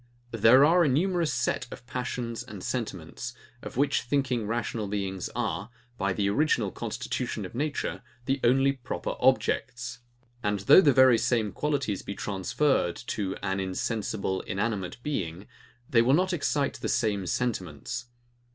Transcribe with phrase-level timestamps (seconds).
[0.31, 5.69] There are a numerous set of passions and sentiments, of which thinking rational beings are,
[5.99, 9.99] by the original constitution of nature, the only proper objects:
[10.41, 15.45] and though the very same qualities be transferred to an insensible, inanimate being,
[15.87, 18.05] they will not excite the same sentiments.